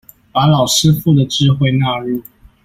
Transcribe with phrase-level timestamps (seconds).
[0.31, 2.23] 把老師傅的智慧納入